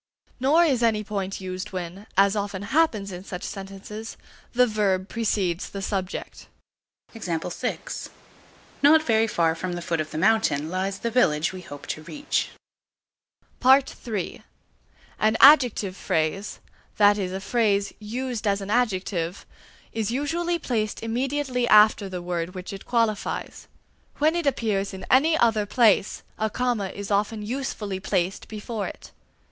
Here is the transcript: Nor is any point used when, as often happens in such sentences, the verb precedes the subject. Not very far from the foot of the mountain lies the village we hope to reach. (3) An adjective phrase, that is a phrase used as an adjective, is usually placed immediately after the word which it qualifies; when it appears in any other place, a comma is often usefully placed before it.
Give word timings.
Nor 0.39 0.63
is 0.65 0.81
any 0.81 1.03
point 1.03 1.39
used 1.39 1.73
when, 1.73 2.07
as 2.17 2.35
often 2.35 2.63
happens 2.63 3.11
in 3.11 3.23
such 3.23 3.43
sentences, 3.43 4.17
the 4.51 4.65
verb 4.65 5.09
precedes 5.09 5.69
the 5.69 5.79
subject. 5.83 6.47
Not 8.81 9.03
very 9.03 9.27
far 9.27 9.53
from 9.53 9.73
the 9.73 9.81
foot 9.83 10.01
of 10.01 10.09
the 10.09 10.17
mountain 10.17 10.69
lies 10.71 10.97
the 10.97 11.11
village 11.11 11.53
we 11.53 11.61
hope 11.61 11.85
to 11.85 12.01
reach. 12.01 12.49
(3) 13.61 14.43
An 15.19 15.37
adjective 15.39 15.95
phrase, 15.95 16.59
that 16.97 17.19
is 17.19 17.31
a 17.31 17.39
phrase 17.39 17.93
used 17.99 18.47
as 18.47 18.59
an 18.59 18.71
adjective, 18.71 19.45
is 19.93 20.09
usually 20.09 20.57
placed 20.57 21.03
immediately 21.03 21.67
after 21.67 22.09
the 22.09 22.23
word 22.23 22.55
which 22.55 22.73
it 22.73 22.87
qualifies; 22.87 23.67
when 24.17 24.35
it 24.35 24.47
appears 24.47 24.95
in 24.95 25.05
any 25.11 25.37
other 25.37 25.67
place, 25.67 26.23
a 26.39 26.49
comma 26.49 26.87
is 26.87 27.11
often 27.11 27.43
usefully 27.45 27.99
placed 27.99 28.47
before 28.47 28.87
it. 28.87 29.11